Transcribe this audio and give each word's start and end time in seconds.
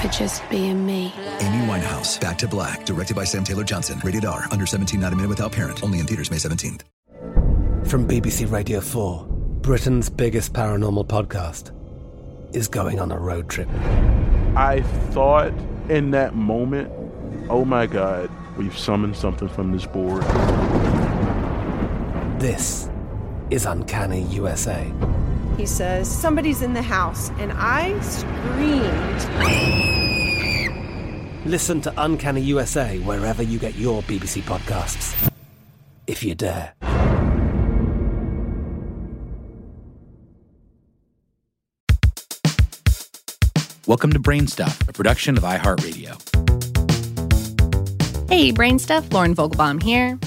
for 0.00 0.08
just 0.08 0.48
being 0.48 0.86
me. 0.86 1.12
Amy 1.40 1.66
Winehouse, 1.66 2.20
Back 2.20 2.38
to 2.38 2.48
Black, 2.48 2.86
directed 2.86 3.16
by 3.16 3.24
Sam 3.24 3.44
Taylor 3.44 3.64
Johnson. 3.64 4.00
Rated 4.04 4.24
R, 4.24 4.44
under 4.50 4.64
17, 4.64 5.00
not 5.00 5.12
a 5.12 5.16
minute 5.16 5.28
without 5.28 5.52
parent. 5.52 5.82
Only 5.82 5.98
in 5.98 6.06
theaters 6.06 6.30
May 6.30 6.36
17th. 6.36 6.82
From 7.88 8.06
BBC 8.06 8.50
Radio 8.50 8.80
4, 8.80 9.26
Britain's 9.60 10.08
biggest 10.08 10.52
paranormal 10.52 11.06
podcast 11.06 11.72
is 12.54 12.68
going 12.68 13.00
on 13.00 13.10
a 13.10 13.18
road 13.18 13.48
trip. 13.48 13.68
I 14.56 14.82
thought 15.10 15.52
in 15.88 16.12
that 16.12 16.34
moment, 16.34 16.90
oh 17.50 17.64
my 17.64 17.86
God, 17.86 18.30
we've 18.56 18.76
summoned 18.76 19.16
something 19.16 19.48
from 19.48 19.72
this 19.72 19.86
board. 19.86 20.22
This 22.40 22.88
is 23.50 23.66
Uncanny 23.66 24.22
USA 24.22 24.92
he 25.58 25.66
says, 25.66 26.08
Somebody's 26.10 26.62
in 26.62 26.72
the 26.72 26.82
house. 26.82 27.30
And 27.38 27.52
I 27.52 27.98
screamed. 28.00 29.07
Listen 31.48 31.80
to 31.80 31.94
Uncanny 31.96 32.42
USA 32.42 32.98
wherever 32.98 33.42
you 33.42 33.58
get 33.58 33.74
your 33.74 34.02
BBC 34.02 34.42
podcasts, 34.42 35.14
if 36.06 36.22
you 36.22 36.34
dare. 36.34 36.74
Welcome 43.86 44.12
to 44.12 44.18
Brainstuff, 44.18 44.86
a 44.86 44.92
production 44.92 45.38
of 45.38 45.42
iHeartRadio. 45.42 46.20
Hey, 48.28 48.52
Brainstuff, 48.52 49.10
Lauren 49.10 49.34
Vogelbaum 49.34 49.82
here. 49.82 50.18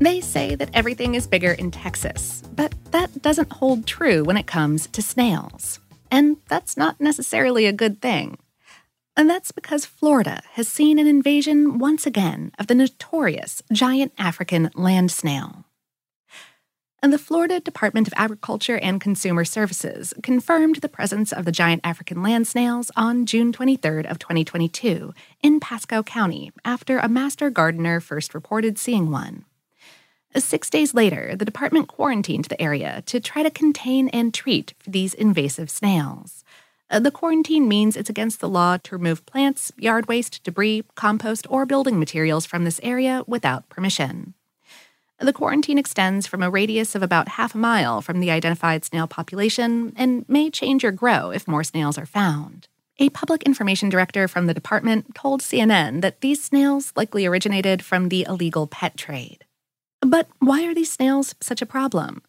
They 0.00 0.20
say 0.20 0.56
that 0.56 0.70
everything 0.74 1.14
is 1.14 1.28
bigger 1.28 1.52
in 1.52 1.70
Texas, 1.70 2.42
but 2.56 2.74
that 2.90 3.22
doesn't 3.22 3.52
hold 3.52 3.86
true 3.86 4.24
when 4.24 4.36
it 4.36 4.48
comes 4.48 4.88
to 4.88 5.00
snails. 5.00 5.78
And 6.10 6.38
that's 6.48 6.76
not 6.76 7.00
necessarily 7.00 7.66
a 7.66 7.72
good 7.72 8.02
thing. 8.02 8.36
And 9.16 9.28
that's 9.28 9.52
because 9.52 9.84
Florida 9.84 10.42
has 10.52 10.68
seen 10.68 10.98
an 10.98 11.06
invasion 11.06 11.78
once 11.78 12.06
again 12.06 12.52
of 12.58 12.68
the 12.68 12.74
notorious 12.74 13.62
giant 13.72 14.12
African 14.18 14.70
land 14.74 15.10
snail. 15.10 15.64
And 17.02 17.12
the 17.14 17.18
Florida 17.18 17.60
Department 17.60 18.06
of 18.06 18.14
Agriculture 18.16 18.78
and 18.78 19.00
Consumer 19.00 19.46
Services 19.46 20.12
confirmed 20.22 20.76
the 20.76 20.88
presence 20.88 21.32
of 21.32 21.46
the 21.46 21.52
giant 21.52 21.80
African 21.82 22.22
land 22.22 22.46
snails 22.46 22.90
on 22.94 23.24
June 23.24 23.52
23rd 23.52 24.04
of 24.04 24.18
2022 24.18 25.14
in 25.42 25.60
Pasco 25.60 26.02
County 26.02 26.52
after 26.62 26.98
a 26.98 27.08
master 27.08 27.48
gardener 27.48 28.00
first 28.00 28.34
reported 28.34 28.78
seeing 28.78 29.10
one. 29.10 29.46
Six 30.36 30.68
days 30.68 30.94
later, 30.94 31.34
the 31.34 31.46
department 31.46 31.88
quarantined 31.88 32.44
the 32.44 32.60
area 32.60 33.02
to 33.06 33.18
try 33.18 33.42
to 33.42 33.50
contain 33.50 34.08
and 34.10 34.32
treat 34.32 34.74
these 34.86 35.14
invasive 35.14 35.70
snails. 35.70 36.44
Uh, 36.90 36.98
the 36.98 37.10
quarantine 37.10 37.68
means 37.68 37.96
it's 37.96 38.10
against 38.10 38.40
the 38.40 38.48
law 38.48 38.76
to 38.76 38.96
remove 38.96 39.24
plants, 39.24 39.70
yard 39.76 40.08
waste, 40.08 40.42
debris, 40.42 40.82
compost, 40.96 41.46
or 41.48 41.64
building 41.64 42.00
materials 42.00 42.44
from 42.44 42.64
this 42.64 42.80
area 42.82 43.22
without 43.28 43.68
permission. 43.68 44.34
The 45.20 45.32
quarantine 45.32 45.78
extends 45.78 46.26
from 46.26 46.42
a 46.42 46.50
radius 46.50 46.94
of 46.94 47.02
about 47.02 47.28
half 47.28 47.54
a 47.54 47.58
mile 47.58 48.00
from 48.00 48.20
the 48.20 48.30
identified 48.30 48.84
snail 48.84 49.06
population 49.06 49.92
and 49.94 50.26
may 50.28 50.50
change 50.50 50.82
or 50.82 50.90
grow 50.90 51.30
if 51.30 51.46
more 51.46 51.62
snails 51.62 51.98
are 51.98 52.06
found. 52.06 52.68
A 52.98 53.10
public 53.10 53.42
information 53.44 53.88
director 53.88 54.26
from 54.26 54.46
the 54.46 54.54
department 54.54 55.14
told 55.14 55.42
CNN 55.42 56.00
that 56.00 56.22
these 56.22 56.42
snails 56.42 56.92
likely 56.96 57.24
originated 57.24 57.84
from 57.84 58.08
the 58.08 58.24
illegal 58.28 58.66
pet 58.66 58.96
trade. 58.96 59.44
But 60.00 60.28
why 60.38 60.64
are 60.64 60.74
these 60.74 60.92
snails 60.92 61.34
such 61.40 61.62
a 61.62 61.66
problem? 61.66 62.22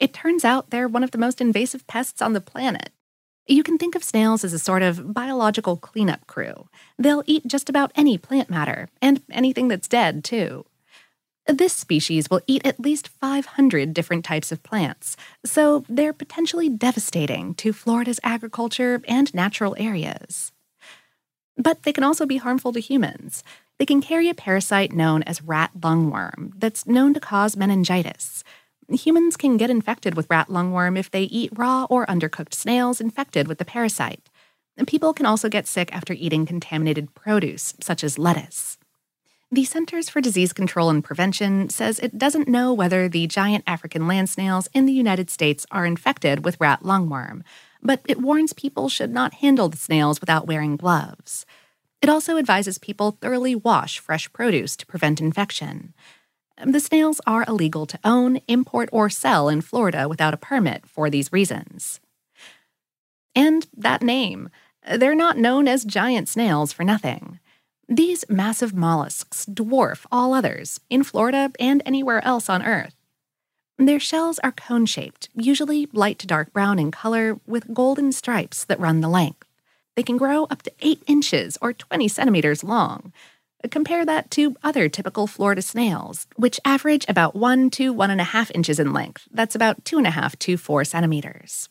It 0.00 0.12
turns 0.12 0.44
out 0.44 0.70
they're 0.70 0.88
one 0.88 1.04
of 1.04 1.12
the 1.12 1.18
most 1.18 1.40
invasive 1.40 1.86
pests 1.86 2.20
on 2.20 2.32
the 2.32 2.40
planet. 2.40 2.90
You 3.50 3.62
can 3.62 3.78
think 3.78 3.94
of 3.94 4.04
snails 4.04 4.44
as 4.44 4.52
a 4.52 4.58
sort 4.58 4.82
of 4.82 5.14
biological 5.14 5.78
cleanup 5.78 6.26
crew. 6.26 6.68
They'll 6.98 7.24
eat 7.26 7.46
just 7.46 7.70
about 7.70 7.92
any 7.94 8.18
plant 8.18 8.50
matter, 8.50 8.90
and 9.00 9.22
anything 9.30 9.68
that's 9.68 9.88
dead, 9.88 10.22
too. 10.22 10.66
This 11.46 11.72
species 11.72 12.28
will 12.28 12.42
eat 12.46 12.66
at 12.66 12.78
least 12.78 13.08
500 13.08 13.94
different 13.94 14.22
types 14.26 14.52
of 14.52 14.62
plants, 14.62 15.16
so 15.46 15.82
they're 15.88 16.12
potentially 16.12 16.68
devastating 16.68 17.54
to 17.54 17.72
Florida's 17.72 18.20
agriculture 18.22 19.00
and 19.08 19.32
natural 19.32 19.74
areas. 19.78 20.52
But 21.56 21.84
they 21.84 21.92
can 21.94 22.04
also 22.04 22.26
be 22.26 22.36
harmful 22.36 22.74
to 22.74 22.80
humans. 22.80 23.42
They 23.78 23.86
can 23.86 24.02
carry 24.02 24.28
a 24.28 24.34
parasite 24.34 24.92
known 24.92 25.22
as 25.22 25.40
rat 25.40 25.70
lungworm 25.80 26.52
that's 26.58 26.86
known 26.86 27.14
to 27.14 27.20
cause 27.20 27.56
meningitis. 27.56 28.44
Humans 28.90 29.36
can 29.36 29.58
get 29.58 29.68
infected 29.68 30.14
with 30.14 30.30
rat 30.30 30.48
lungworm 30.48 30.98
if 30.98 31.10
they 31.10 31.24
eat 31.24 31.52
raw 31.54 31.86
or 31.90 32.06
undercooked 32.06 32.54
snails 32.54 33.00
infected 33.00 33.46
with 33.46 33.58
the 33.58 33.64
parasite. 33.64 34.30
People 34.86 35.12
can 35.12 35.26
also 35.26 35.48
get 35.48 35.66
sick 35.66 35.94
after 35.94 36.14
eating 36.14 36.46
contaminated 36.46 37.14
produce, 37.14 37.74
such 37.80 38.02
as 38.02 38.18
lettuce. 38.18 38.78
The 39.50 39.64
Centers 39.64 40.08
for 40.08 40.20
Disease 40.20 40.52
Control 40.52 40.88
and 40.88 41.02
Prevention 41.02 41.68
says 41.68 41.98
it 41.98 42.16
doesn't 42.18 42.48
know 42.48 42.72
whether 42.72 43.08
the 43.08 43.26
giant 43.26 43.64
African 43.66 44.06
land 44.06 44.30
snails 44.30 44.68
in 44.72 44.86
the 44.86 44.92
United 44.92 45.30
States 45.30 45.66
are 45.70 45.86
infected 45.86 46.44
with 46.44 46.60
rat 46.60 46.82
lungworm, 46.82 47.42
but 47.82 48.00
it 48.06 48.20
warns 48.20 48.52
people 48.52 48.88
should 48.88 49.10
not 49.10 49.34
handle 49.34 49.68
the 49.68 49.76
snails 49.76 50.20
without 50.20 50.46
wearing 50.46 50.76
gloves. 50.76 51.44
It 52.00 52.08
also 52.08 52.36
advises 52.36 52.78
people 52.78 53.18
thoroughly 53.20 53.54
wash 53.54 53.98
fresh 53.98 54.32
produce 54.32 54.76
to 54.76 54.86
prevent 54.86 55.20
infection. 55.20 55.94
The 56.64 56.80
snails 56.80 57.20
are 57.26 57.44
illegal 57.46 57.86
to 57.86 57.98
own, 58.04 58.40
import, 58.48 58.88
or 58.92 59.08
sell 59.08 59.48
in 59.48 59.60
Florida 59.60 60.08
without 60.08 60.34
a 60.34 60.38
permit 60.38 60.86
for 60.86 61.08
these 61.08 61.32
reasons. 61.32 62.00
And 63.34 63.66
that 63.76 64.02
name. 64.02 64.50
They're 64.96 65.14
not 65.14 65.38
known 65.38 65.68
as 65.68 65.84
giant 65.84 66.28
snails 66.28 66.72
for 66.72 66.82
nothing. 66.82 67.38
These 67.88 68.24
massive 68.28 68.74
mollusks 68.74 69.46
dwarf 69.46 70.04
all 70.10 70.34
others 70.34 70.80
in 70.90 71.04
Florida 71.04 71.52
and 71.60 71.82
anywhere 71.86 72.24
else 72.24 72.48
on 72.48 72.62
Earth. 72.62 72.94
Their 73.78 74.00
shells 74.00 74.40
are 74.40 74.50
cone 74.50 74.86
shaped, 74.86 75.28
usually 75.34 75.88
light 75.92 76.18
to 76.18 76.26
dark 76.26 76.52
brown 76.52 76.78
in 76.80 76.90
color, 76.90 77.38
with 77.46 77.72
golden 77.72 78.10
stripes 78.10 78.64
that 78.64 78.80
run 78.80 79.00
the 79.00 79.08
length. 79.08 79.46
They 79.94 80.02
can 80.02 80.16
grow 80.16 80.44
up 80.44 80.62
to 80.62 80.72
8 80.80 81.02
inches 81.06 81.56
or 81.62 81.72
20 81.72 82.08
centimeters 82.08 82.64
long. 82.64 83.12
Compare 83.70 84.06
that 84.06 84.30
to 84.32 84.56
other 84.62 84.88
typical 84.88 85.26
Florida 85.26 85.62
snails, 85.62 86.26
which 86.36 86.60
average 86.64 87.04
about 87.08 87.34
1 87.34 87.70
to 87.70 87.92
1.5 87.92 88.52
inches 88.54 88.78
in 88.78 88.92
length. 88.92 89.26
That's 89.32 89.56
about 89.56 89.82
2.5 89.84 90.38
to 90.38 90.56
4 90.56 90.84
centimeters. 90.84 91.68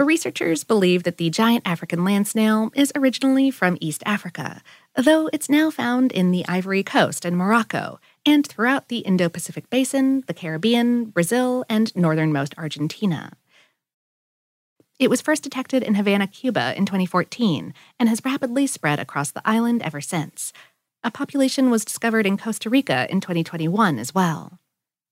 Researchers 0.00 0.62
believe 0.62 1.02
that 1.02 1.18
the 1.18 1.28
giant 1.28 1.66
African 1.66 2.04
land 2.04 2.28
snail 2.28 2.70
is 2.74 2.92
originally 2.94 3.50
from 3.50 3.76
East 3.80 4.02
Africa, 4.06 4.62
though 4.94 5.28
it's 5.32 5.50
now 5.50 5.70
found 5.70 6.12
in 6.12 6.30
the 6.30 6.46
Ivory 6.48 6.84
Coast 6.84 7.24
and 7.24 7.36
Morocco, 7.36 7.98
and 8.24 8.46
throughout 8.46 8.88
the 8.88 8.98
Indo 8.98 9.28
Pacific 9.28 9.68
Basin, 9.68 10.22
the 10.28 10.34
Caribbean, 10.34 11.06
Brazil, 11.06 11.64
and 11.68 11.94
northernmost 11.96 12.54
Argentina. 12.56 13.32
It 14.98 15.10
was 15.10 15.20
first 15.20 15.44
detected 15.44 15.84
in 15.84 15.94
Havana, 15.94 16.26
Cuba 16.26 16.76
in 16.76 16.84
2014, 16.84 17.72
and 18.00 18.08
has 18.08 18.24
rapidly 18.24 18.66
spread 18.66 18.98
across 18.98 19.30
the 19.30 19.42
island 19.44 19.80
ever 19.82 20.00
since. 20.00 20.52
A 21.04 21.10
population 21.12 21.70
was 21.70 21.84
discovered 21.84 22.26
in 22.26 22.36
Costa 22.36 22.68
Rica 22.68 23.06
in 23.08 23.20
2021 23.20 23.98
as 24.00 24.12
well. 24.12 24.58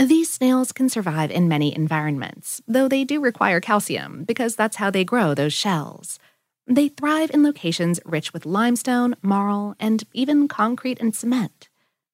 These 0.00 0.32
snails 0.32 0.72
can 0.72 0.88
survive 0.88 1.30
in 1.30 1.48
many 1.48 1.74
environments, 1.74 2.60
though 2.66 2.88
they 2.88 3.04
do 3.04 3.20
require 3.20 3.60
calcium 3.60 4.24
because 4.24 4.56
that's 4.56 4.76
how 4.76 4.90
they 4.90 5.04
grow 5.04 5.32
those 5.32 5.52
shells. 5.52 6.18
They 6.66 6.88
thrive 6.88 7.30
in 7.32 7.44
locations 7.44 8.00
rich 8.04 8.32
with 8.32 8.46
limestone, 8.46 9.14
marl, 9.22 9.76
and 9.78 10.02
even 10.12 10.48
concrete 10.48 11.00
and 11.00 11.14
cement. 11.14 11.68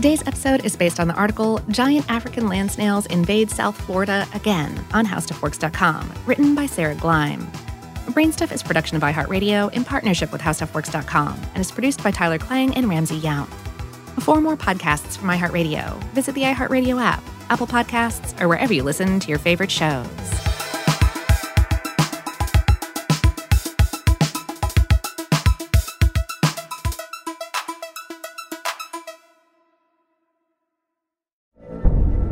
Today's 0.00 0.26
episode 0.26 0.64
is 0.64 0.76
based 0.76 0.98
on 0.98 1.08
the 1.08 1.14
article 1.14 1.60
Giant 1.68 2.10
African 2.10 2.48
Land 2.48 2.72
Snails 2.72 3.04
Invade 3.04 3.50
South 3.50 3.78
Florida 3.78 4.26
Again 4.32 4.82
on 4.94 5.04
HowStuffWorks.com, 5.04 6.10
written 6.24 6.54
by 6.54 6.64
Sarah 6.64 6.94
Gleim. 6.94 7.42
Brainstuff 8.06 8.50
is 8.50 8.62
production 8.62 8.96
of 8.96 9.02
iHeartRadio 9.02 9.70
in 9.74 9.84
partnership 9.84 10.32
with 10.32 10.40
HowStuffWorks.com 10.40 11.38
and 11.52 11.58
is 11.58 11.70
produced 11.70 12.02
by 12.02 12.10
Tyler 12.12 12.38
Klang 12.38 12.74
and 12.76 12.88
Ramsey 12.88 13.16
Young. 13.16 13.44
For 14.20 14.40
more 14.40 14.56
podcasts 14.56 15.18
from 15.18 15.28
iHeartRadio, 15.28 16.02
visit 16.14 16.34
the 16.34 16.44
iHeartRadio 16.44 16.98
app 16.98 17.22
Apple 17.50 17.66
Podcasts, 17.66 18.40
or 18.40 18.48
wherever 18.48 18.72
you 18.72 18.82
listen 18.82 19.20
to 19.20 19.28
your 19.28 19.38
favorite 19.38 19.70
shows. 19.70 20.39